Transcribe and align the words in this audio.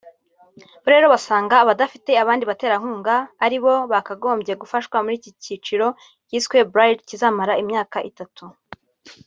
Bo 0.81 0.87
rero 0.93 1.05
basanga 1.13 1.55
abadafite 1.59 2.11
abandi 2.23 2.43
baterankunga 2.49 3.15
ari 3.45 3.57
bo 3.63 3.73
bagombye 3.91 4.53
gufashwa 4.61 4.97
muri 5.03 5.15
iki 5.19 5.31
cyiciro 5.43 5.87
cyiswe 6.27 6.57
“Bridge” 6.73 7.01
kizamara 7.09 7.53
imyaka 7.63 7.97
itatu 8.09 8.43